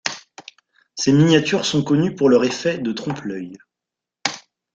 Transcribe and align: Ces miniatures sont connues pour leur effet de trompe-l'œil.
Ces 0.95 1.13
miniatures 1.13 1.63
sont 1.63 1.83
connues 1.83 2.15
pour 2.15 2.27
leur 2.27 2.43
effet 2.43 2.79
de 2.79 2.91
trompe-l'œil. 2.91 3.55